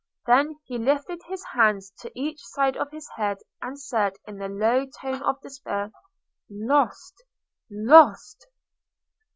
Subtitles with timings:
[0.25, 4.47] Then he lifted his hands to each side of his head, and said, in a
[4.49, 5.91] low tone of despair,
[6.49, 7.23] "Lost,
[7.69, 8.47] lost!"